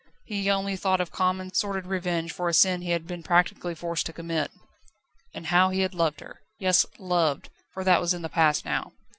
[0.25, 4.03] He only thought of common, sordid revenge for a sin he had been practically forced
[4.07, 4.49] to commit.
[5.31, 6.41] And how he had loved her!
[6.57, 8.93] Yes, loved for that was in the past now.